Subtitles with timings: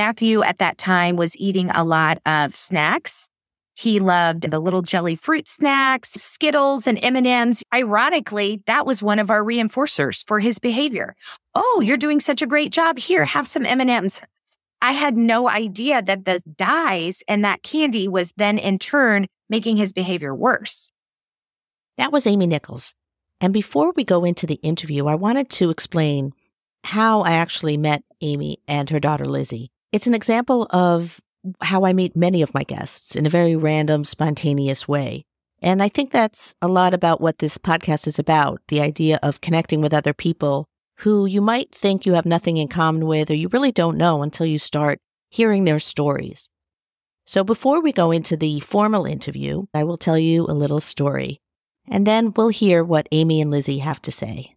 [0.00, 3.28] Mathew at that time was eating a lot of snacks.
[3.74, 7.62] He loved the little jelly fruit snacks, Skittles and M&Ms.
[7.74, 11.14] Ironically, that was one of our reinforcers for his behavior.
[11.54, 12.98] Oh, you're doing such a great job.
[12.98, 14.22] Here, have some M&Ms.
[14.80, 19.76] I had no idea that the dyes and that candy was then in turn making
[19.76, 20.90] his behavior worse.
[21.98, 22.94] That was Amy Nichols.
[23.38, 26.32] And before we go into the interview, I wanted to explain
[26.84, 29.70] how I actually met Amy and her daughter Lizzie.
[29.92, 31.20] It's an example of
[31.62, 35.24] how I meet many of my guests in a very random, spontaneous way.
[35.62, 39.40] And I think that's a lot about what this podcast is about the idea of
[39.40, 40.66] connecting with other people
[40.98, 44.22] who you might think you have nothing in common with or you really don't know
[44.22, 46.50] until you start hearing their stories.
[47.24, 51.40] So before we go into the formal interview, I will tell you a little story,
[51.88, 54.56] and then we'll hear what Amy and Lizzie have to say.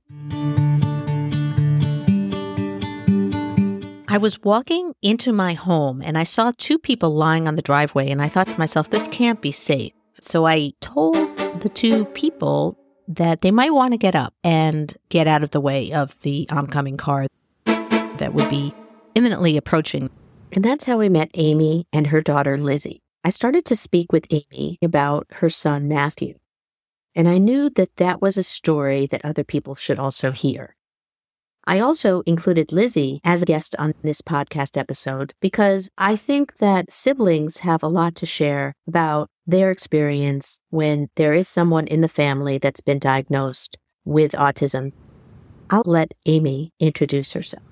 [4.14, 8.12] I was walking into my home and I saw two people lying on the driveway,
[8.12, 9.92] and I thought to myself, this can't be safe.
[10.22, 15.26] So I told the two people that they might want to get up and get
[15.26, 17.26] out of the way of the oncoming car
[17.66, 18.76] that would be
[19.16, 20.12] imminently approaching.
[20.52, 23.02] And that's how I met Amy and her daughter, Lizzie.
[23.24, 26.36] I started to speak with Amy about her son, Mathew.
[27.16, 30.76] And I knew that that was a story that other people should also hear.
[31.66, 36.92] I also included Lizzie as a guest on this podcast episode because I think that
[36.92, 42.10] siblings have a lot to share about their experience when there is someone in the
[42.10, 44.92] family that's been diagnosed with autism.
[45.70, 47.64] I'll let Amy introduce herself.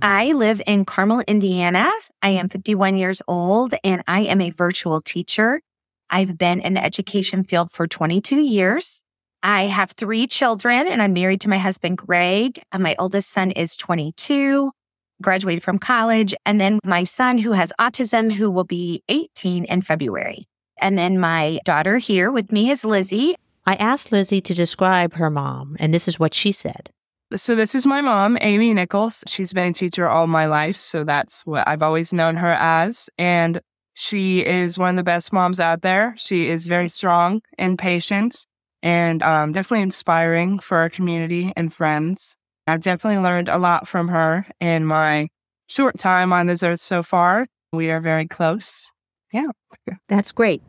[0.00, 1.90] I live in Carmel, Indiana.
[2.22, 5.60] I am 51 years old and I am a virtual teacher.
[6.08, 9.02] I've been in the education field for 22 years.
[9.42, 12.62] I have three children and I'm married to my husband, Greg.
[12.72, 14.70] And my oldest son is 22,
[15.22, 16.34] graduated from college.
[16.44, 20.46] And then my son who has autism, who will be 18 in February.
[20.78, 23.34] And then my daughter here with me is Lizzie.
[23.66, 26.90] I asked Lizzie to describe her mom, and this is what she said.
[27.36, 29.22] So, this is my mom, Amy Nichols.
[29.28, 30.76] She's been a teacher all my life.
[30.76, 33.08] So, that's what I've always known her as.
[33.18, 33.60] And
[33.94, 36.14] she is one of the best moms out there.
[36.16, 38.46] She is very strong and patient
[38.82, 42.36] and um, definitely inspiring for our community and friends.
[42.66, 45.28] I've definitely learned a lot from her in my
[45.68, 47.46] short time on this earth so far.
[47.72, 48.90] We are very close.
[49.32, 49.48] Yeah.
[50.08, 50.62] That's great.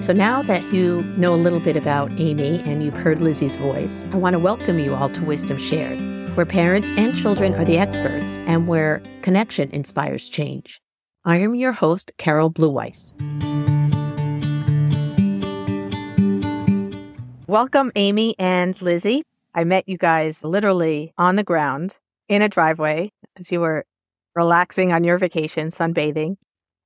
[0.00, 4.06] So now that you know a little bit about Amy and you've heard Lizzie's voice,
[4.12, 5.98] I want to welcome you all to Wisdom Shared,
[6.36, 10.80] where parents and children are the experts and where connection inspires change.
[11.24, 13.14] I am your host, Carole Blueweiss.
[17.50, 19.22] Welcome, Amy and Lizzie.
[19.56, 23.86] I met you guys literally on the ground in a driveway as you were
[24.36, 26.36] relaxing on your vacation, sunbathing.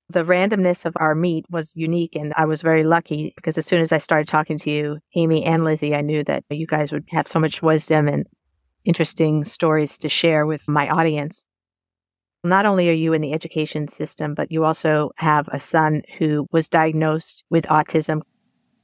[0.09, 3.83] The randomness of our meet was unique, and I was very lucky because as soon
[3.83, 7.05] as I started talking to you, Amy and Lizzie, I knew that you guys would
[7.11, 8.27] have so much wisdom and
[8.87, 11.45] interesting stories to share with my audience.
[12.43, 16.47] Not only are you in the education system, but you also have a son who
[16.53, 18.23] was diagnosed with autism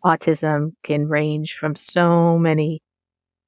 [0.05, 2.83] autism can range from so many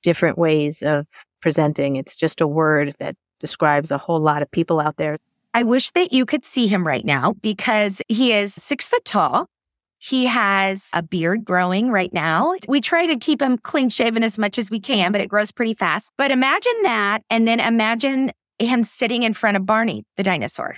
[0.03, 1.07] different ways of
[1.41, 1.97] presenting.
[1.97, 5.19] It's just a word that describes a whole lot of people out there.
[5.55, 9.47] I wish that you could see him right now because he is six foot tall.
[9.99, 12.55] He has a beard growing right now.
[12.67, 15.53] We try to keep him clean shaven as much as we can, but it grows
[15.53, 16.13] pretty fast.
[16.19, 17.21] But imagine that.
[17.31, 20.77] And then imagine him sitting in front of Barney, the dinosaur,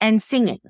[0.00, 0.60] and singing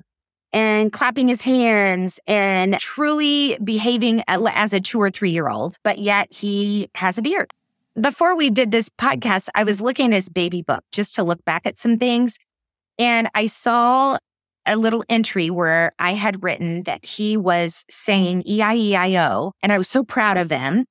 [0.51, 5.99] and clapping his hands and truly behaving as a two or three year old, but
[5.99, 7.51] yet he has a beard.
[7.99, 11.43] Before we did this podcast, I was looking at his baby book just to look
[11.45, 12.37] back at some things.
[12.97, 14.17] And I saw
[14.65, 19.53] a little entry where I had written that he was saying E-I-E-I-O.
[19.61, 20.85] And I was so proud of him.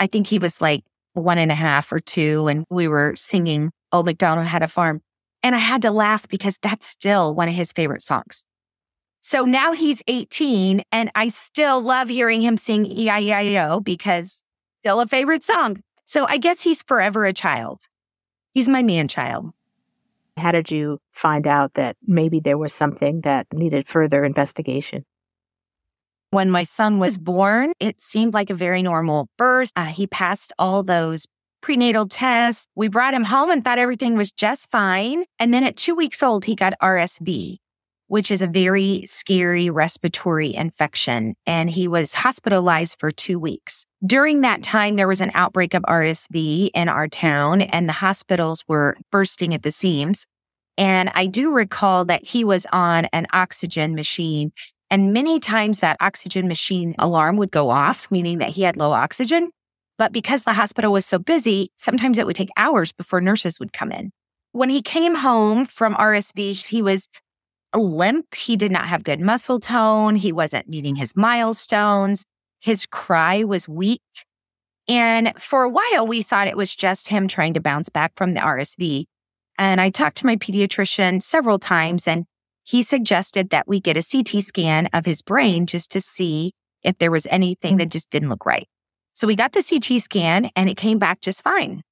[0.00, 2.48] I think he was like one and a half or two.
[2.48, 5.00] And we were singing Old MacDonald Had a Farm.
[5.42, 8.46] And I had to laugh because that's still one of his favorite songs.
[9.20, 14.42] So now he's 18 and I still love hearing him sing E-I-E-I-O because
[14.80, 15.82] still a favorite song.
[16.04, 17.82] So I guess he's forever a child.
[18.54, 19.50] He's my man child.
[20.36, 25.04] How did you find out that maybe there was something that needed further investigation?
[26.30, 29.72] When my son was born, it seemed like a very normal birth.
[29.74, 31.26] Uh, he passed all those
[31.60, 32.66] prenatal tests.
[32.74, 35.24] We brought him home and thought everything was just fine.
[35.38, 37.56] And then at two weeks old, he got RSV.
[38.08, 41.34] Which is a very scary respiratory infection.
[41.46, 43.86] And he was hospitalized for two weeks.
[44.04, 48.64] During that time, there was an outbreak of RSV in our town and the hospitals
[48.68, 50.26] were bursting at the seams.
[50.76, 54.52] And I do recall that he was on an oxygen machine
[54.90, 58.92] and many times that oxygen machine alarm would go off, meaning that he had low
[58.92, 59.50] oxygen.
[59.98, 63.72] But because the hospital was so busy, sometimes it would take hours before nurses would
[63.72, 64.12] come in.
[64.52, 67.08] When he came home from RSV, he was
[67.74, 68.34] limp.
[68.34, 70.16] He did not have good muscle tone.
[70.16, 72.24] He wasn't meeting his milestones.
[72.60, 74.00] His cry was weak.
[74.88, 78.32] And for a while, we thought it was just him trying to bounce back from
[78.32, 79.04] the RSV.
[79.58, 82.24] And I talked to my pediatrician several times, and
[82.64, 86.96] he suggested that we get a CT scan of his brain just to see if
[86.98, 87.92] there was anything that mm.
[87.92, 88.68] just didn't look right.
[89.12, 91.82] So we got the CT scan and it came back just fine.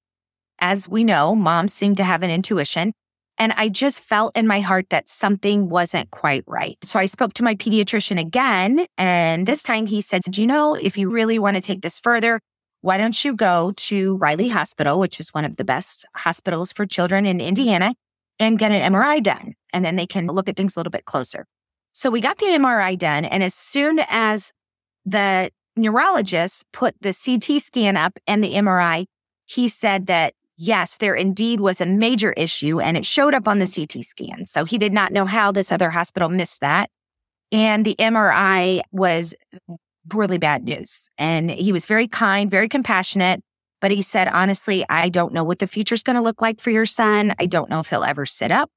[0.58, 2.92] As we know, moms seem to have an intuition.
[3.38, 6.78] And I just felt in my heart that something wasn't quite right.
[6.82, 8.86] So I spoke to my pediatrician again.
[8.96, 12.40] And this time he said, you know, if you really want to take this further,
[12.80, 16.86] why don't you go to Riley Hospital, which is one of the best hospitals for
[16.86, 17.94] children in Indiana,
[18.38, 19.54] and get an MRI done?
[19.72, 21.46] And then they can look at things a little bit closer.
[21.92, 23.24] So we got the MRI done.
[23.24, 24.52] And as soon as
[25.04, 29.06] the neurologist put the CT scan up and the MRI,
[29.46, 33.58] he said that yes, there indeed was a major issue and it showed up on
[33.58, 34.44] the CT scan.
[34.44, 36.90] So he did not know how this other hospital missed that.
[37.52, 39.34] And the MRI was
[40.12, 41.08] really bad news.
[41.18, 43.40] And he was very kind, very compassionate.
[43.80, 46.70] But he said, honestly, I don't know what the future's going to look like for
[46.70, 47.34] your son.
[47.38, 48.70] I don't know if he'll ever sit up.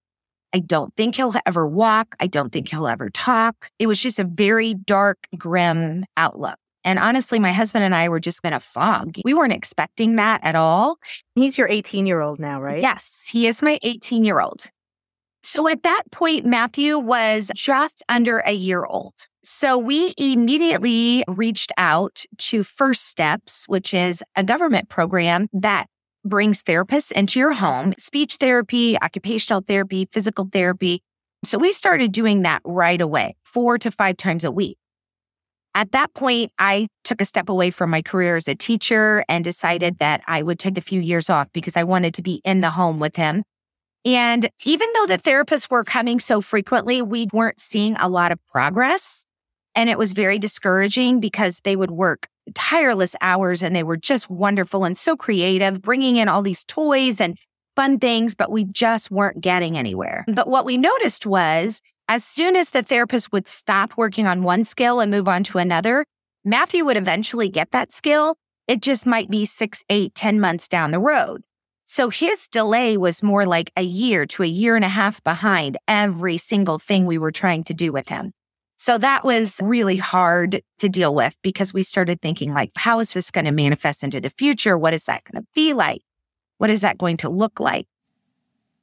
[0.53, 2.15] I don't think he'll ever walk.
[2.19, 3.69] I don't think he'll ever talk.
[3.79, 6.57] It was just a very dark, grim outlook.
[6.83, 9.17] And honestly, my husband and I were just in a fog.
[9.23, 10.97] We weren't expecting that at all.
[11.35, 12.81] He's your 18 year old now, right?
[12.81, 14.65] Yes, he is my 18 year old.
[15.41, 19.13] So at that point, Mathew was just under a year old.
[19.41, 25.87] So we immediately reached out to First Steps, which is a government program that
[26.25, 31.01] brings therapists into your home, speech therapy, occupational therapy, physical therapy.
[31.45, 34.77] So we started doing that right away, four to five times a week.
[35.75, 39.43] At that point, I took a step away from my career as a teacher and
[39.43, 42.61] decided that I would take a few years off because I wanted to be in
[42.61, 43.43] the home with him.
[44.05, 48.39] And even though the therapists were coming so frequently, we weren't seeing a lot of
[48.47, 49.25] progress.
[49.75, 54.29] And it was very discouraging because they would work tireless hours and they were just
[54.29, 57.37] wonderful and so creative, bringing in all these toys and
[57.75, 60.25] fun things, but we just weren't getting anywhere.
[60.27, 64.63] But what we noticed was as soon as the therapist would stop working on one
[64.63, 66.03] skill and move on to another,
[66.43, 68.35] Mathew would eventually get that skill.
[68.67, 71.43] It just might be six, eight, ten months down the road.
[71.85, 75.77] So his delay was more like a year to a year and a half behind
[75.87, 78.31] every single thing we were trying to do with him.
[78.75, 83.13] So that was really hard to deal with because we started thinking like, how is
[83.13, 84.77] this going to manifest into the future?
[84.79, 86.01] What is that going to be like?
[86.57, 87.85] What is that going to look like?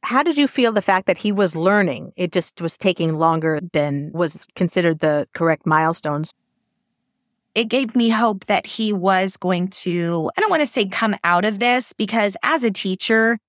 [0.07, 2.13] How did you feel the fact that he was learning?
[2.15, 6.33] It just was taking longer than was considered the correct milestones.
[7.57, 11.17] It gave me hope that he was going to, I don't want to say come
[11.25, 13.41] out of this because as a teacher,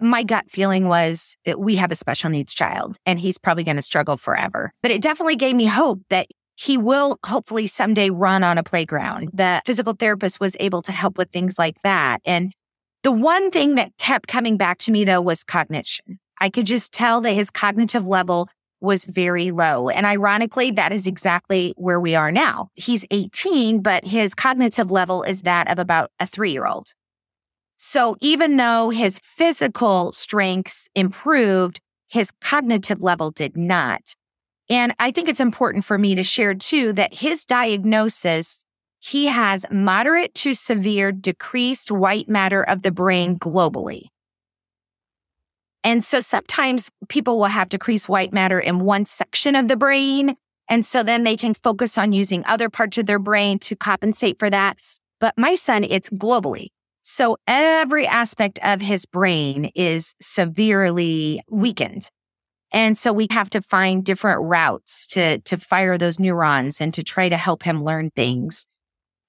[0.00, 3.82] my gut feeling was we have a special needs child and he's probably going to
[3.82, 4.72] struggle forever.
[4.82, 6.26] But it definitely gave me hope that
[6.56, 9.30] he will hopefully someday run on a playground.
[9.32, 12.20] The physical therapist was able to help with things like that.
[12.24, 12.52] And
[13.04, 16.18] the one thing that kept coming back to me though was cognition.
[16.40, 18.48] I could just tell that his cognitive level
[18.80, 19.88] was very low.
[19.88, 22.70] And ironically, that is exactly where we are now.
[22.74, 26.88] He's 18, but his cognitive level is that of about a three year old.
[27.76, 34.14] So even though his physical strengths improved, his cognitive level did not.
[34.70, 38.64] And I think it's important for me to share too that his diagnosis,
[39.06, 44.06] he has moderate to severe decreased white matter of the brain globally.
[45.82, 50.36] And so sometimes people will have decreased white matter in one section of the brain.
[50.70, 54.38] And so then they can focus on using other parts of their brain to compensate
[54.38, 54.78] for that.
[55.20, 56.68] But my son, it's globally.
[57.02, 62.08] So every aspect of his brain is severely weakened.
[62.72, 67.02] And so we have to find different routes to, to fire those neurons and to
[67.02, 68.64] try to help him learn things.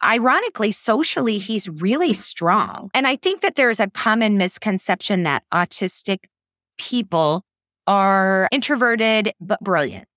[0.04, 2.90] Ironically, socially, he's really strong.
[2.94, 6.26] And I think that there's a common misconception that autistic
[6.78, 7.44] people
[7.88, 10.08] are introverted but brilliant.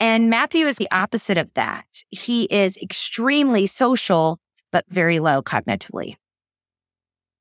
[0.00, 1.86] And Mathew is the opposite of that.
[2.10, 4.40] He is extremely social,
[4.72, 6.16] but very low cognitively.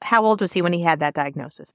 [0.03, 1.73] How old was he when he had that diagnosis?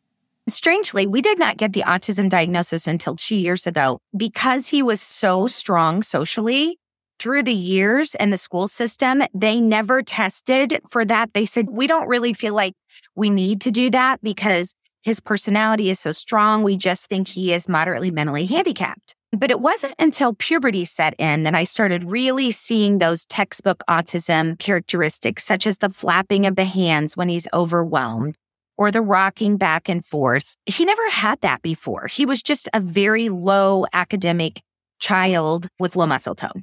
[0.49, 5.01] Strangely, we did not get the autism diagnosis until two years ago because he was
[5.01, 6.79] so strong socially
[7.19, 9.23] through the years in the school system.
[9.35, 11.33] They never tested for that.
[11.35, 12.75] They said, we don't really feel like
[13.15, 16.63] we need to do that because his personality is so strong.
[16.63, 19.15] We just think he is moderately mentally handicapped.
[19.33, 24.59] But it wasn't until puberty set in that I started really seeing those textbook autism
[24.59, 28.35] characteristics, such as the flapping of the hands when he's overwhelmed
[28.79, 30.57] or the rocking back and forth.
[30.67, 32.07] He never had that before.
[32.09, 34.61] He was just a very low academic
[34.99, 36.63] child with low muscle tone.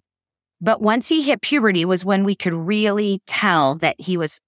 [0.63, 4.39] But once he hit puberty was when we could really tell that he was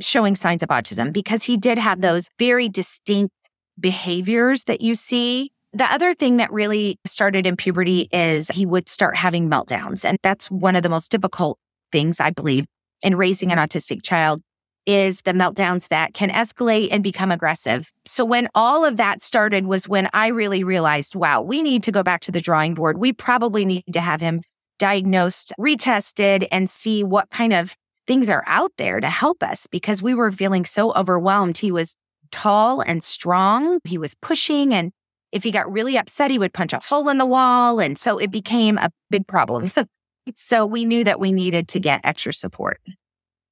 [0.00, 3.32] showing signs of autism because he did have those very distinct
[3.78, 5.52] behaviors that you see.
[5.72, 10.04] The other thing that really started in puberty is he would start having meltdowns.
[10.04, 11.56] And that's one of the most difficult
[11.92, 12.64] things, I believe,
[13.00, 14.42] in raising an autistic child
[14.86, 17.92] is the meltdowns that can escalate and become aggressive.
[18.06, 21.92] So when all of that started was when I really realized, wow, we need to
[21.92, 22.98] go back to the drawing board.
[22.98, 24.42] We probably need to have him
[24.80, 27.76] diagnosed, retested, and see what kind of
[28.08, 31.58] things are out there to help us because we were feeling so overwhelmed.
[31.58, 31.94] He was
[32.32, 33.78] tall and strong.
[33.84, 34.74] He was pushing.
[34.74, 34.90] And
[35.30, 37.78] if he got really upset, he would punch a hole in the wall.
[37.78, 39.70] And so it became a big problem.
[40.34, 42.80] so we knew that we needed to get extra support.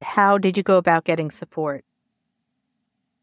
[0.03, 1.85] How did you go about getting support?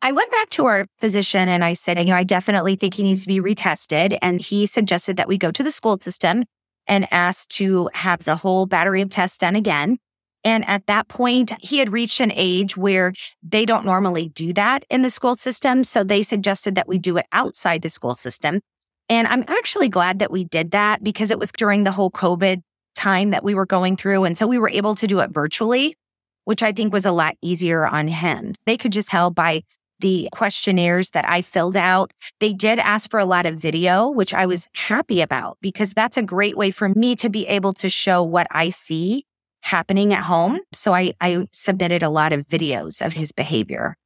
[0.01, 3.03] I went back to our physician and I said, you know, I definitely think he
[3.03, 4.19] needs to be retested.
[4.21, 6.43] And he suggested that we go to the school system
[6.87, 9.97] and asked to have the whole battery of tests done again.
[10.43, 14.85] And at that point, he had reached an age where they don't normally do that
[14.91, 15.83] in the school system.
[15.83, 18.61] So they suggested that we do it outside the school system.
[19.09, 22.61] And I'm actually glad that we did that because it was during the whole COVID
[22.95, 24.23] time that we were going through.
[24.23, 25.95] And so we were able to do it virtually,
[26.45, 28.53] which I think was a lot easier on him.
[28.65, 29.63] They could just tell by
[30.05, 32.13] the questionnaires that I filled out.
[32.39, 36.15] They did ask for a lot of video, which I was happy about because that's
[36.15, 39.25] a great way for me to be able to show what I see
[39.63, 40.59] happening at home.
[40.73, 43.97] So I, I submitted a lot of videos of his behavior.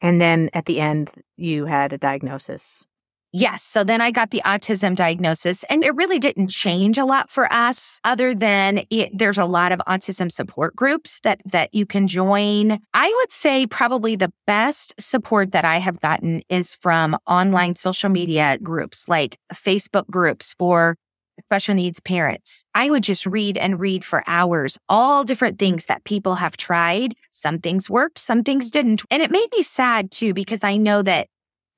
[0.00, 2.86] And then at the end, you had a diagnosis.
[3.34, 3.62] Yes.
[3.62, 7.50] So then I got the autism diagnosis and it really didn't change a lot for
[7.50, 12.06] us other than it, there's a lot of autism support groups that, that you can
[12.08, 12.78] join.
[12.92, 18.10] I would say probably the best support that I have gotten is from online social
[18.10, 20.96] media groups like Facebook groups for
[21.40, 22.64] special needs parents.
[22.74, 27.14] I would just read and read for hours, all different things that people have tried.
[27.30, 29.02] Some things worked, some things didn't.
[29.10, 31.28] And it made me sad too, because I know that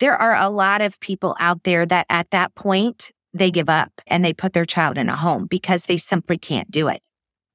[0.05, 3.91] there are a lot of people out there that at that point, they give up
[4.07, 7.01] and they put their child in a home because they simply can't do it.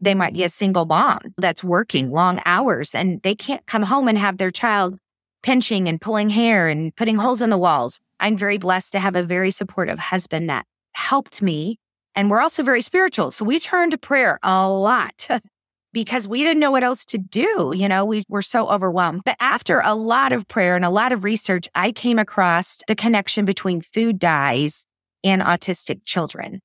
[0.02, 4.08] They might be a single mom that's working long hours and they can't come home
[4.08, 4.98] and have their child
[5.44, 8.00] pinching and pulling hair and putting holes in the walls.
[8.20, 11.78] I'm very blessed to have a very supportive husband that helped me.
[12.16, 13.30] And we're also very spiritual.
[13.30, 15.28] So we turn to prayer a lot
[15.94, 17.74] because we didn't know what else to do.
[17.76, 19.22] You know, we were so overwhelmed.
[19.26, 22.96] But after a lot of prayer and a lot of research, I came across the
[22.96, 24.86] connection between food dyes
[25.24, 26.62] and autistic children.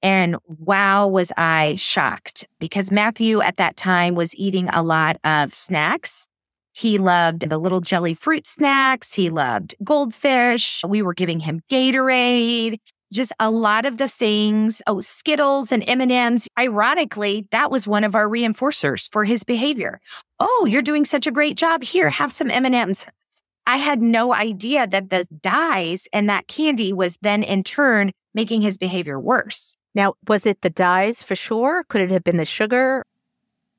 [0.00, 5.52] And wow, was I shocked because Mathew at that time was eating a lot of
[5.52, 6.28] snacks.
[6.72, 9.12] He loved the little jelly fruit snacks.
[9.12, 10.84] He loved goldfish.
[10.86, 12.78] We were giving him Gatorade
[13.12, 18.14] just a lot of the things oh skittles and m&ms ironically that was one of
[18.14, 20.00] our reinforcers for his behavior.
[20.38, 21.82] Oh you're doing such a great job.
[21.82, 23.06] Here have some m&ms
[23.66, 28.62] i had no idea that the dyes and that candy was then in turn making
[28.62, 29.74] his behavior worse.
[29.94, 31.84] Now was it the dyes for sure?
[31.88, 33.04] Could it have been the sugar?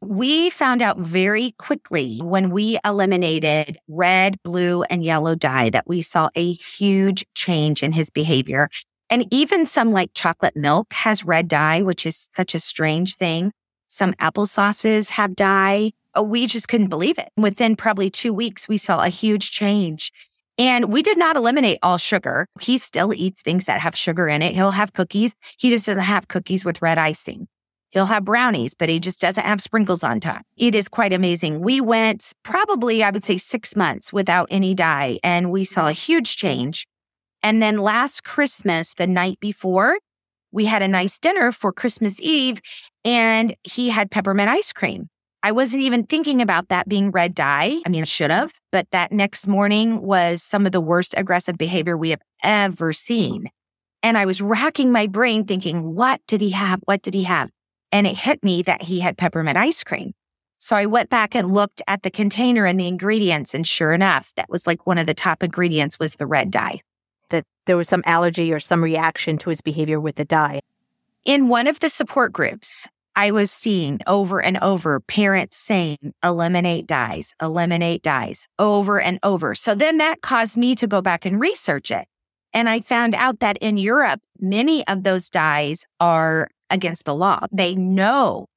[0.02, 6.02] We found out very quickly when we eliminated red, blue, and yellow dye that we
[6.02, 8.70] saw a huge change in his behavior.
[9.10, 13.52] And even some like chocolate milk has red dye, which is such a strange thing.
[13.88, 15.94] Some applesauces have dye.
[16.14, 17.30] Oh, we just couldn't believe it.
[17.36, 20.12] Within probably two weeks, we saw a huge change.
[20.60, 22.48] And we did not eliminate all sugar.
[22.60, 24.54] He still eats things that have sugar in it.
[24.54, 25.34] He'll have cookies.
[25.58, 27.48] He just doesn't have cookies with red icing.
[27.92, 30.46] He'll have brownies, but he just doesn't have sprinkles on top.
[30.58, 31.62] It is quite amazing.
[31.62, 35.94] We went probably, I would say, six months without any dye, and we saw a
[35.94, 36.86] huge change.
[37.42, 39.98] And then last Christmas, the night before,
[40.52, 42.60] we had a nice dinner for Christmas Eve
[43.06, 45.10] and he had peppermint ice cream.
[45.42, 47.80] I wasn't even thinking about that being red dye.
[47.86, 51.58] I mean, I should have, but that next morning was some of the worst aggressive
[51.58, 53.50] behavior we have ever seen.
[54.04, 56.82] And I was racking my brain thinking, what did he have?
[56.84, 57.52] What did he have?
[57.92, 60.14] And it hit me that he had peppermint ice cream.
[60.58, 63.54] So I went back and looked at the container and the ingredients.
[63.54, 66.82] And sure enough, that was like one of the top ingredients was the red dye.
[67.30, 70.62] That there was some allergy or some reaction to his behavior with the dye.
[71.26, 76.88] In one of the support groups, I was seeing over and over parents saying, eliminate
[76.88, 79.56] dyes, eliminate dyes over and over.
[79.56, 82.08] So then that caused me to go back and research it.
[82.54, 87.46] And I found out that in Europe, many of those dyes are against the law.
[87.52, 88.48] They know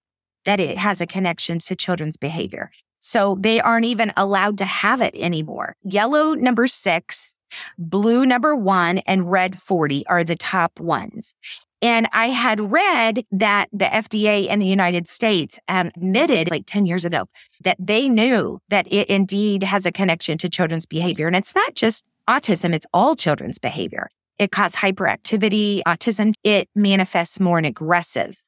[0.45, 2.71] that it has a connection to children's behavior.
[3.05, 5.75] So they aren't even allowed to have it anymore.
[5.83, 7.37] Yellow number six,
[7.77, 11.35] blue number one, and red 40 are the top ones.
[11.83, 17.05] And I had read that the FDA in the United States admitted like 10 years
[17.05, 17.27] ago
[17.65, 21.27] that they knew that it indeed has a connection to children's behavior.
[21.27, 24.11] And it's not just autism, it's all children's behavior.
[24.39, 26.35] It causes hyperactivity, autism.
[26.45, 28.39] It manifests more in aggressive,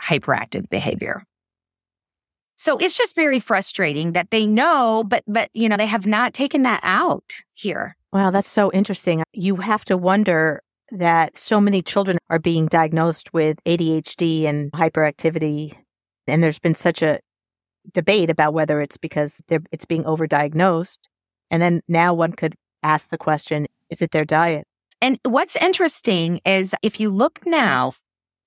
[0.00, 1.24] hyperactive behavior.
[2.58, 6.34] So it's just very frustrating that they know, but, but, you know, they have not
[6.34, 7.96] taken that out here.
[8.12, 9.22] Wow, that's so interesting.
[9.32, 10.60] You have to wonder
[10.90, 15.72] that so many children are being diagnosed with ADHD and hyperactivity.
[16.26, 17.20] And there's been such a
[17.94, 20.98] debate about whether it's because it's being overdiagnosed.
[21.52, 24.66] And then now one could ask the question is it their diet?
[25.00, 27.92] And what's interesting is if you look now,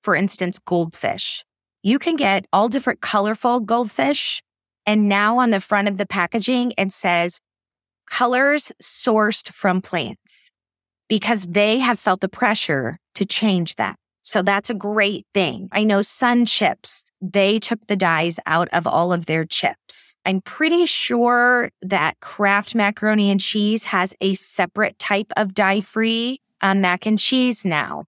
[0.03, 1.45] for instance, goldfish,
[1.83, 4.41] you can get all different colorful goldfish.
[4.85, 7.39] And now on the front of the packaging, it says
[8.09, 10.49] colors sourced from plants
[11.07, 13.95] because they have felt the pressure to change that.
[14.23, 15.67] So that's a great thing.
[15.71, 20.15] I know Sun Chips, they took the dyes out of all of their chips.
[20.25, 26.39] I'm pretty sure that Kraft macaroni and cheese has a separate type of dye free
[26.61, 28.05] um, mac and cheese now.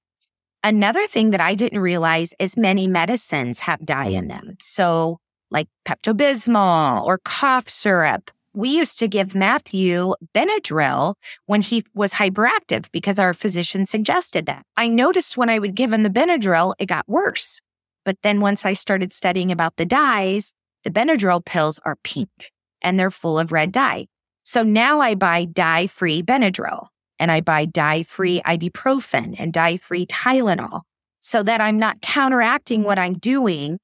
[0.65, 4.55] Another thing that I didn't realize is many medicines have dye in them.
[4.61, 5.19] So,
[5.51, 8.31] like Pepto Bismol or cough syrup.
[8.53, 11.15] We used to give Mathew Benadryl
[11.47, 14.63] when he was hyperactive because our physician suggested that.
[14.77, 17.59] I noticed when I would give him the Benadryl, it got worse.
[18.05, 20.53] But then once I started studying about the dyes,
[20.83, 22.51] the Benadryl pills are pink
[22.81, 24.07] and they're full of red dye.
[24.43, 26.87] So now I buy dye free Benadryl
[27.23, 30.81] and I buy dye free ibuprofen and dye free Tylenol
[31.19, 33.79] so that I'm not counteracting what I'm doing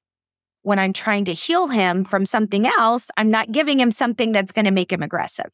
[0.60, 3.10] when I'm trying to heal him from something else.
[3.16, 5.48] I'm not giving him something that's going to make him aggressive.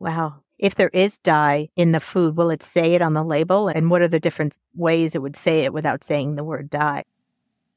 [0.00, 0.36] Wow.
[0.58, 3.68] If there is dye in the food, will it say it on the label?
[3.68, 7.04] And what are the different ways it would say it without saying the word dye?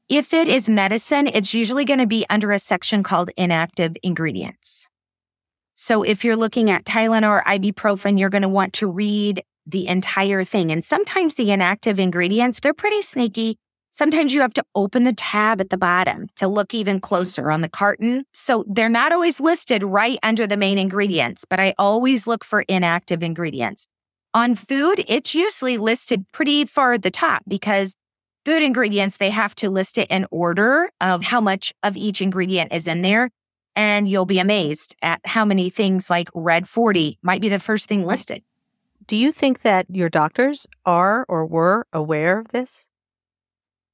[0.08, 4.88] If it is medicine, it's usually going to be under a section called inactive ingredients.
[5.82, 9.86] So if you're looking at Tylenol or ibuprofen, you're going to want to read the
[9.86, 10.70] entire thing.
[10.70, 13.56] And sometimes the inactive ingredients, they're pretty sneaky.
[13.90, 17.62] Sometimes you have to open the tab at the bottom to look even closer on
[17.62, 18.26] the carton.
[18.34, 22.60] So they're not always listed right under the main ingredients, but I always look for
[22.68, 23.86] inactive ingredients.
[24.34, 27.94] On food, it's usually listed pretty far at the top because
[28.44, 32.70] food ingredients, they have to list it in order of how much of each ingredient
[32.70, 33.30] is in there
[33.76, 37.88] and you'll be amazed at how many things like red 40 might be the first
[37.88, 38.42] thing listed.
[39.06, 42.88] Do you think that your doctors are or were aware of this?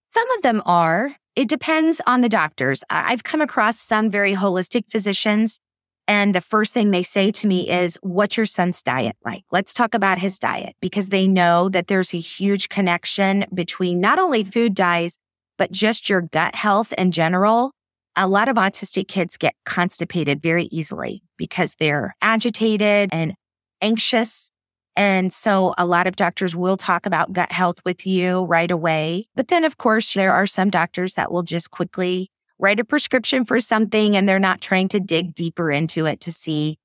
[0.09, 1.17] Some of them are.
[1.35, 2.83] It depends on the doctors.
[2.89, 5.61] I've come across some very holistic physicians,
[6.09, 9.45] and the first thing they say to me is, What's your son's diet like?
[9.51, 14.19] Let's talk about his diet because they know that there's a huge connection between not
[14.19, 15.19] only food dyes,
[15.59, 17.73] but just your gut health in general
[18.17, 23.35] a lot of autistic kids get constipated very easily because they're agitated and
[23.83, 24.51] anxious.
[24.97, 29.29] And so a lot of doctors will talk about gut health with you right away.
[29.37, 33.45] But then, of course, there are some doctors that will just quickly write a prescription
[33.45, 36.79] for something and they're not trying to dig deeper into it to see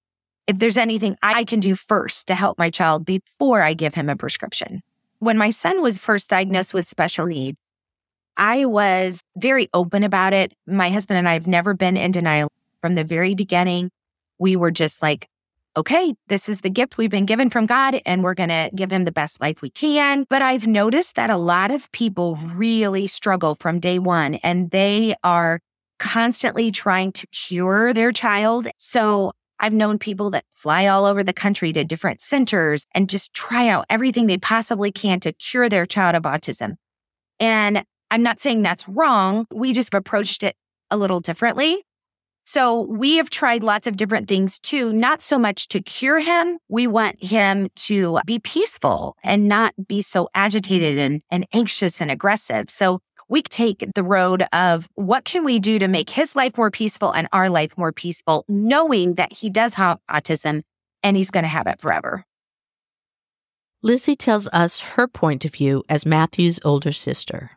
[0.48, 4.10] if there's anything I can do first to help my child before I give him
[4.10, 4.82] a prescription.
[5.20, 7.58] When my son was first diagnosed with special needs,
[8.38, 10.54] I was very open about it.
[10.68, 12.50] My husband and I have never been in denial
[12.82, 13.90] from the very beginning.
[14.40, 15.28] We were just like,
[15.78, 18.92] okay, this is the gift we've been given from God, and we're going to give
[18.92, 20.26] him the best life we can.
[20.30, 25.16] But I've noticed that a lot of people really struggle from day one, and they
[25.24, 25.60] are
[26.00, 28.68] constantly trying to cure their child.
[28.78, 33.34] So I've known people that fly all over the country to different centers and just
[33.34, 36.78] try out everything they possibly can to cure their child of autism.
[37.40, 39.48] And I'm not saying that's wrong.
[39.52, 40.56] We just approached it
[40.92, 41.84] a little differently.
[42.44, 46.58] So we have tried lots of different things too, not so much to cure him.
[46.68, 52.12] We want him to be peaceful and not be so agitated and, and anxious and
[52.12, 52.70] aggressive.
[52.70, 56.72] So we take the road of what can we do to make his life more
[56.72, 60.64] peaceful and our life more peaceful, knowing that he does have autism
[61.04, 62.26] and he's going to have it forever.
[63.82, 67.52] Lizzie tells us her point of view as Mathew's older sister.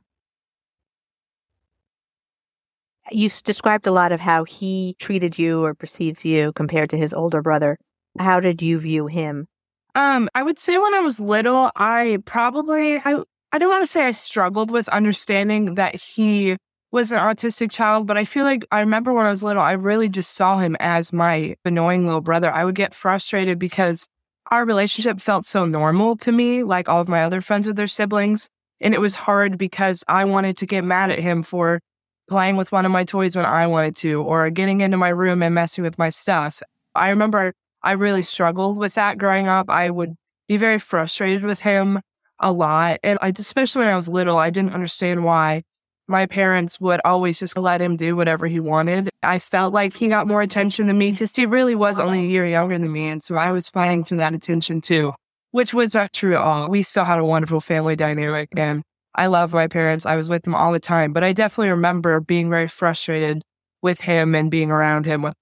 [3.10, 7.12] You described a lot of how he treated you or perceives you compared to his
[7.12, 7.78] older brother.
[8.18, 9.46] How did you view him?
[9.94, 13.86] Um, I would say when I was little, I probably I I don't want to
[13.86, 16.56] say I struggled with understanding that he
[16.90, 19.72] was an autistic child, but I feel like I remember when I was little, I
[19.72, 22.52] really just saw him as my annoying little brother.
[22.52, 24.06] I would get frustrated because
[24.50, 27.86] our relationship felt so normal to me, like all of my other friends with their
[27.86, 28.48] siblings.
[28.80, 31.80] And it was hard because I wanted to get mad at him for
[32.28, 35.42] playing with one of my toys when I wanted to, or getting into my room
[35.42, 36.62] and messing with my stuff.
[36.94, 39.68] I remember I really struggled with that growing up.
[39.68, 40.14] I would
[40.48, 42.00] be very frustrated with him
[42.38, 43.00] a lot.
[43.02, 45.62] And I, especially when I was little, I didn't understand why
[46.06, 49.08] my parents would always just let him do whatever he wanted.
[49.22, 52.28] I felt like he got more attention than me because he really was only a
[52.28, 53.08] year younger than me.
[53.08, 55.14] And so I was fighting to that attention too,
[55.52, 56.68] which was not true at all.
[56.68, 58.82] We still had a wonderful family dynamic and
[59.14, 60.06] I love my parents.
[60.06, 63.42] I was with them all the time, but I definitely remember being very frustrated
[63.82, 65.32] with him and being around him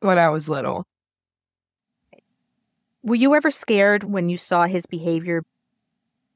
[0.00, 0.84] when I was little.
[3.02, 5.42] Were you ever scared when you saw his behavior?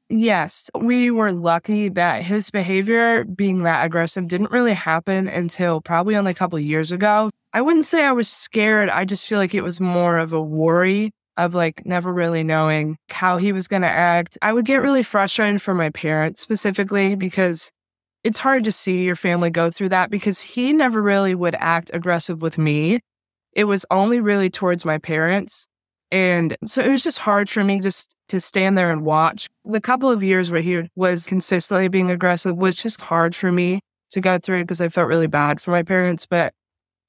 [0.09, 6.15] Yes, we were lucky that his behavior being that aggressive didn't really happen until probably
[6.15, 7.29] only a couple years ago.
[7.53, 8.89] I wouldn't say I was scared.
[8.89, 12.97] I just feel like it was more of a worry of like never really knowing
[13.09, 14.37] how he was going to act.
[14.41, 17.71] I would get really frustrated for my parents specifically because
[18.23, 21.91] it's hard to see your family go through that because he never really would act
[21.93, 22.99] aggressive with me.
[23.53, 25.67] It was only really towards my parents.
[26.11, 29.47] And so it was just hard for me just to stand there and watch.
[29.65, 33.79] The couple of years where he was consistently being aggressive was just hard for me
[34.11, 36.25] to go through because I felt really bad for my parents.
[36.25, 36.53] But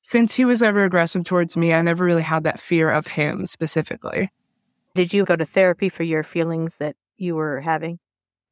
[0.09, 3.45] since he was ever aggressive towards me, I never really had that fear of him
[3.45, 4.33] specifically.
[4.95, 7.99] Did you go to therapy for your feelings that you were having?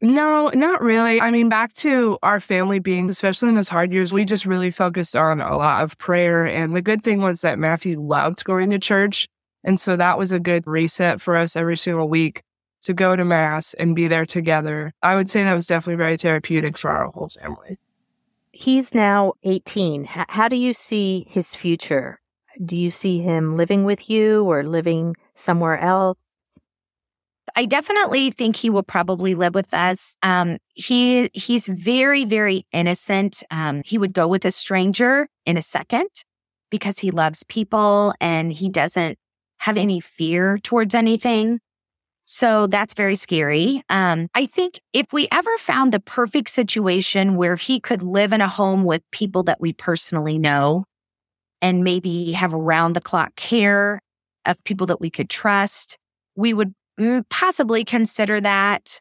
[0.03, 1.19] No, not really.
[1.19, 4.71] I mean, back to our family being, especially in those hard years, we just really
[4.71, 6.47] focused on a lot of prayer.
[6.47, 9.27] And the good thing was that Mathew loved going to church.
[9.64, 12.42] And so that was a good reset for us every single week
[12.83, 14.92] to go to mass and be there together.
[15.03, 17.79] I would say that was definitely very therapeutic for our whole family
[18.57, 20.03] he's now 18.
[20.05, 22.21] H- how do you see his future?
[22.64, 26.25] Do you see him living with you or living somewhere else?
[27.55, 30.16] I definitely think he will probably live with us.
[30.23, 33.42] Um, he he's very very innocent.
[33.51, 36.09] Um, he would go with a stranger in a second
[36.71, 39.19] because he loves people and he doesn't
[39.59, 41.61] have any fear towards anything.
[42.27, 43.83] So that's very scary.
[43.89, 48.41] Um, I think if we ever found the perfect situation where he could live in
[48.41, 50.85] a home with people that we personally know
[51.62, 54.01] and maybe have around the clock care
[54.45, 55.99] of people that we could trust,
[56.35, 59.01] we would mm, possibly consider that.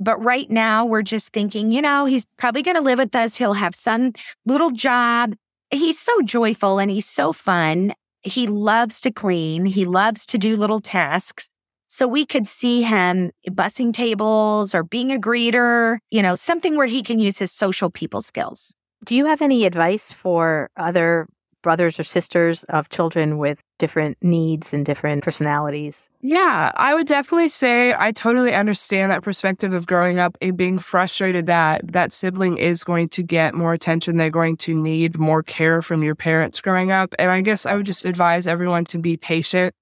[0.00, 3.36] But right now, we're just thinking, you know, he's probably going to live with us.
[3.36, 4.14] He'll have some
[4.46, 5.34] little job.
[5.70, 7.92] He's so joyful and he's so fun.
[8.22, 9.66] He loves to clean.
[9.66, 11.50] He loves to do little tasks.
[11.94, 16.86] So we could see him bussing tables or being a greeter, you know, something where
[16.86, 18.74] he can use his social people skills.
[19.04, 21.28] Do you have any advice for other
[21.62, 26.08] brothers or sisters of children with different needs and different personalities?
[26.22, 30.78] Yeah, I would definitely say I totally understand that perspective of growing up and being
[30.78, 34.16] frustrated that that sibling is going to get more attention.
[34.16, 37.14] They're going to need more care from your parents growing up.
[37.18, 39.74] And I guess I would just advise everyone to be patient.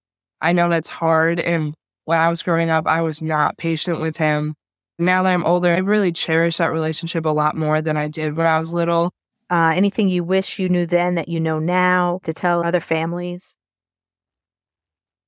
[0.42, 1.72] I know that's hard and
[2.04, 4.54] when I was growing up, I was not patient with him.
[4.98, 8.36] Now that I'm older, I really cherish that relationship a lot more than I did
[8.36, 9.10] when I was little.
[9.48, 13.56] Uh, anything you wish you knew then that you know now to tell other families?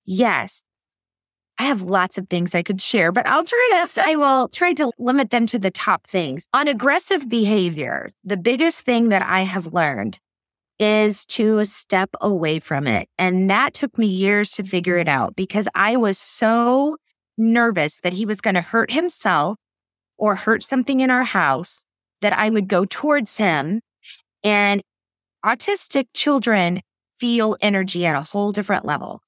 [0.05, 0.63] Yes.
[1.59, 4.75] I have lots of things I could share, but I'll try to, I will try
[4.75, 6.47] to limit them to the top things.
[6.53, 10.19] On aggressive behavior, the biggest thing that I have learned
[10.79, 13.09] is to step away from it.
[13.19, 16.97] And that took me years to figure it out because I was so
[17.39, 19.57] nervous that he was going to hurt himself
[20.19, 21.85] or hurt something in our house
[22.21, 23.81] that I would go towards him.
[24.45, 24.83] And
[25.45, 26.81] autistic children
[27.19, 29.21] feel energy at a whole different level.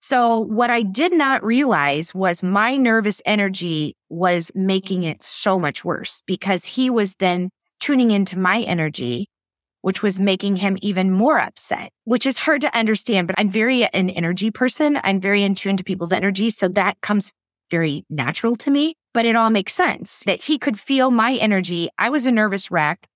[0.00, 5.84] So what I did not realize was my nervous energy was making it so much
[5.84, 9.28] worse because he was then tuning into my energy
[9.82, 13.26] which was making him even more upset, which is hard to understand.
[13.26, 15.00] But I'm very an energy person.
[15.04, 16.50] I'm very in tune to people's energy.
[16.50, 17.32] So that comes
[17.70, 21.88] very natural to me, but it all makes sense that he could feel my energy.
[21.98, 23.06] I was a nervous wreck.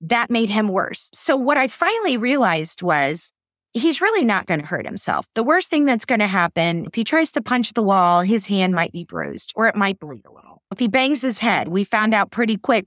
[0.00, 1.10] That made him worse.
[1.14, 3.32] So what I finally realized was
[3.72, 5.26] he's really not going to hurt himself.
[5.34, 8.46] The worst thing that's going to happen if he tries to punch the wall, his
[8.46, 10.62] hand might be bruised or it might bleed a little.
[10.72, 12.86] If he bangs his head, we found out pretty quick,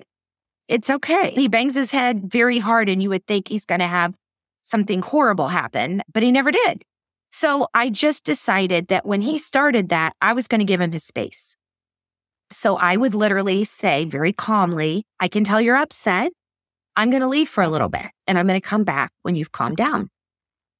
[0.70, 1.32] it's okay.
[1.32, 4.14] He bangs his head very hard and you would think he's going to have
[4.62, 6.84] something horrible happen, but he never did.
[7.32, 10.92] So I just decided that when he started that, I was going to give him
[10.92, 11.56] his space.
[12.52, 16.32] So I would literally say very calmly, I can tell you're upset.
[16.96, 19.36] I'm going to leave for a little bit and I'm going to come back when
[19.36, 20.10] you've calmed down.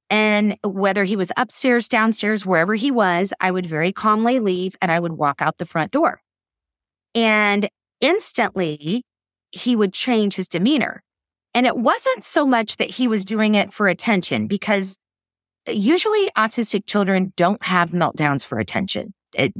[0.08, 4.90] And whether he was upstairs, downstairs, wherever he was, I would very calmly leave and
[4.90, 6.20] I would walk out the front door.
[7.14, 7.68] And
[8.00, 9.04] instantly
[9.52, 11.02] he would change his demeanor.
[11.54, 14.98] And it wasn't so much that he was doing it for attention because
[15.68, 19.12] uh, usually autistic children don't have meltdowns for attention.
[19.34, 19.52] It,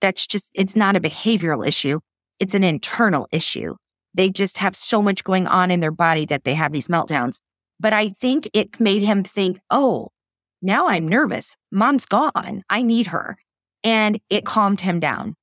[0.00, 2.00] that's just, it's not a behavioral issue.
[2.40, 3.76] It's an internal issue.
[4.14, 7.38] They just have so much going on in their body that they have these meltdowns.
[7.78, 10.08] But I think it made him think, oh,
[10.60, 11.56] now I'm nervous.
[11.70, 12.62] Mom's gone.
[12.68, 13.36] I need her.
[13.84, 15.34] And it calmed him down.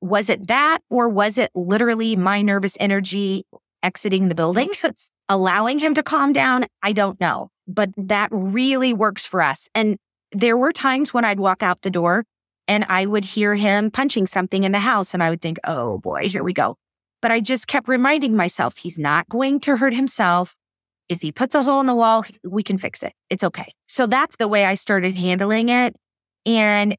[0.00, 3.44] Was it that, or was it literally my nervous energy
[3.82, 4.70] exiting the building,
[5.28, 6.66] allowing him to calm down?
[6.82, 9.68] I don't know but that really works for us.
[9.74, 9.96] And
[10.32, 12.24] there were times when I'd walk out the door
[12.68, 15.98] and I would hear him punching something in the house and I would think, oh
[15.98, 16.76] boy, here we go.
[17.22, 20.56] But I just kept reminding myself he's not going to hurt himself.
[21.08, 23.12] If he puts a hole in the wall, we can fix it.
[23.30, 23.72] It's okay.
[23.86, 25.94] So that's the way I started handling it.
[26.44, 26.96] And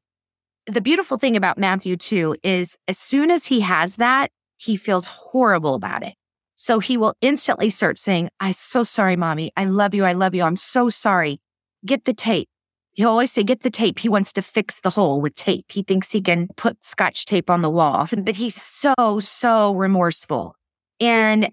[0.68, 5.06] the beautiful thing about Mathew, too, is as soon as he has that, he feels
[5.06, 6.14] horrible about it.
[6.54, 9.52] So he will instantly start saying, I'm so sorry, mommy.
[9.56, 10.04] I love you.
[10.04, 10.42] I love you.
[10.42, 11.40] I'm so sorry.
[11.86, 12.48] Get the tape.
[12.92, 14.00] He'll always say, get the tape.
[14.00, 15.66] He wants to fix the hole with tape.
[15.68, 20.56] He thinks he can put scotch tape on the wall, but he's so, so remorseful.
[21.00, 21.50] And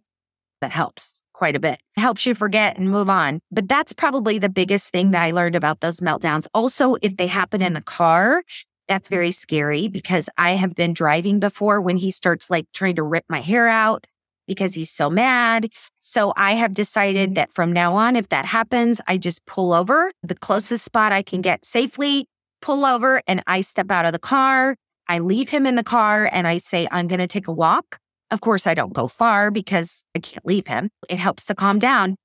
[0.61, 1.79] that helps quite a bit.
[1.95, 3.41] It helps you forget and move on.
[3.51, 6.47] But that's probably the biggest thing that I learned about those meltdowns.
[6.53, 8.41] Also, if they happen in the car,
[8.87, 13.03] that's very scary because I have been driving before when he starts like trying to
[13.03, 14.05] rip my hair out
[14.47, 15.69] because he's so mad.
[15.99, 17.33] So I have decided mm-hmm.
[17.35, 21.23] that from now on, if that happens, I just pull over the closest spot I
[21.23, 22.27] can get safely,
[22.61, 24.75] pull over, and I step out of the car.
[25.07, 27.99] I leave him in the car and I say, I'm going to take a walk.
[28.31, 30.89] Of course, I don't go far because I can't leave him.
[31.09, 32.15] It helps to calm down.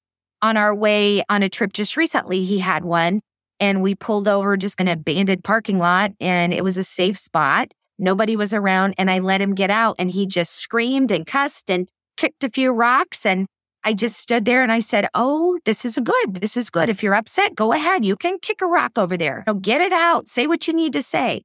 [0.42, 3.20] On our way on a trip just recently, he had one
[3.60, 7.72] and we pulled over just an abandoned parking lot and it was a safe spot.
[7.98, 11.70] Nobody was around and I let him get out and he just screamed and cussed
[11.70, 13.46] and kicked a few rocks and
[13.84, 16.34] I just stood there and I said, Oh, this is good.
[16.34, 16.88] This is good.
[16.88, 18.04] If you're upset, go ahead.
[18.04, 19.44] You can kick a rock over there.
[19.46, 20.28] No, get it out.
[20.28, 21.42] Say what you need to say.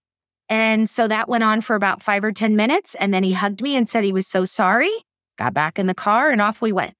[0.47, 2.95] And so that went on for about five or 10 minutes.
[2.95, 4.91] And then he hugged me and said he was so sorry,
[5.37, 6.93] got back in the car, and off we went.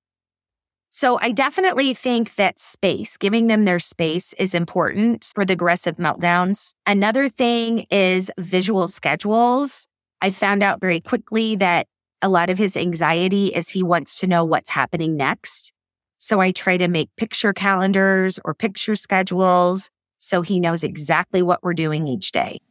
[0.97, 5.97] So I definitely think that space, giving them their space is important for the aggressive
[5.97, 6.73] meltdowns.
[6.88, 9.89] Another thing is visual schedules.
[10.21, 11.88] I found out very quickly that
[12.21, 15.73] a lot of his anxiety is he wants to know what's happening next.
[16.15, 21.62] So I try to make picture calendars or picture schedules so he knows exactly what
[21.62, 22.62] we're doing each day.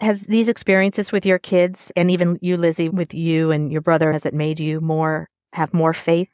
[0.00, 4.12] Has these experiences with your kids and even you, Lizzie, with you and your brother,
[4.12, 6.28] has it made you more have more faith?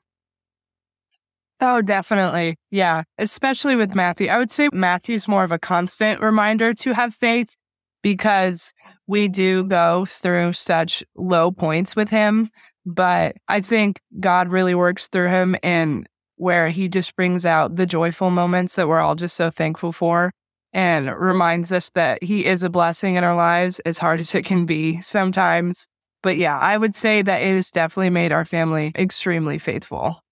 [1.61, 2.57] Oh, definitely.
[2.71, 3.03] Yeah.
[3.19, 4.29] Especially with Mathew.
[4.29, 7.55] I would say Mathew's more of a constant reminder to have faith
[8.03, 8.73] because
[9.07, 12.49] we do go through such low points with him.
[12.87, 17.85] But I think God really works through him and where he just brings out the
[17.85, 20.33] joyful moments that we're all just so thankful for
[20.73, 24.45] and reminds us that he is a blessing in our lives, as hard as it
[24.45, 25.87] can be sometimes.
[26.23, 30.23] But yeah, I would say that it has definitely made our family extremely faithful.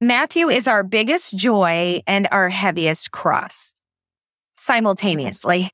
[0.00, 4.54] Mathew is our biggest joy and our heaviest cross mm-hmm.
[4.54, 5.70] simultaneously.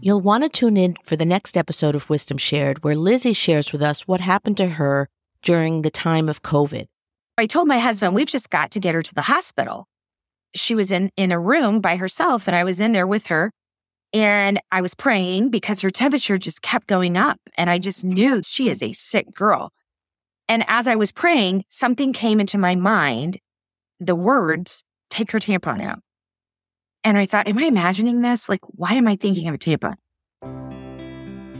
[0.00, 3.72] You'll want to tune in for the next episode of Wisdom Shared, where Lizzie shares
[3.72, 5.08] with us what happened to her
[5.42, 6.86] during the time of COVID.
[7.36, 9.88] I told my husband, we've just got to get her to the hospital.
[10.54, 13.50] She was in, in a room by herself, and I was in there with her.
[14.12, 17.40] And I was praying because her temperature just kept going up.
[17.58, 19.72] And I just knew she is a sick girl.
[20.48, 23.38] And as I was praying, something came into my mind
[23.98, 26.00] the words, take her tampon out.
[27.02, 28.48] And I thought, am I imagining this?
[28.48, 29.96] Like, why am I thinking of a tampon?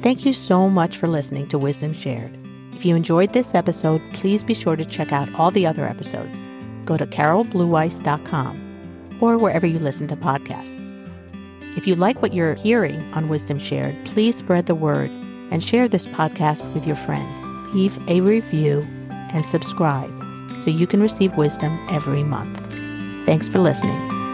[0.02, 2.38] Thank you so much for listening to Wisdom Shared.
[2.74, 6.46] If you enjoyed this episode, please be sure to check out all the other episodes.
[6.84, 10.92] Go to caroleblueweiss.com or wherever you listen to podcasts.
[11.76, 15.10] If you like what you're hearing on Wisdom Shared, please spread the word
[15.50, 17.45] and share this podcast with your friends.
[17.76, 20.10] Leave a review and subscribe
[20.58, 22.58] so you can receive wisdom every month.
[23.26, 24.25] Thanks for listening.